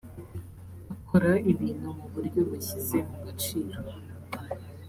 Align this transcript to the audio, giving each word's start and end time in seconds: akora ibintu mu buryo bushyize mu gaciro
akora 0.93 1.31
ibintu 1.51 1.87
mu 1.97 2.07
buryo 2.13 2.41
bushyize 2.49 2.97
mu 3.07 3.17
gaciro 3.23 3.79